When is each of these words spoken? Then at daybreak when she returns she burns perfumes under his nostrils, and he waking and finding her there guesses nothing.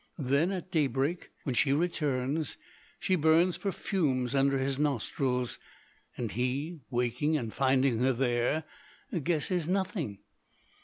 Then 0.17 0.51
at 0.51 0.71
daybreak 0.71 1.29
when 1.43 1.53
she 1.53 1.73
returns 1.73 2.57
she 2.99 3.15
burns 3.15 3.59
perfumes 3.59 4.33
under 4.33 4.57
his 4.57 4.79
nostrils, 4.79 5.59
and 6.17 6.31
he 6.31 6.79
waking 6.89 7.37
and 7.37 7.53
finding 7.53 7.99
her 7.99 8.11
there 8.13 8.63
guesses 9.21 9.67
nothing. 9.67 10.17